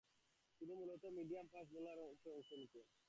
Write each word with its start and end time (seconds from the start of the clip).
তিনি 0.61 0.73
মূলতঃ 0.73 1.11
মিডিয়াম-ফাস্ট 1.17 1.69
বোলাররূপে 1.73 2.29
অংশ 2.31 2.49
নিতেন। 2.53 2.85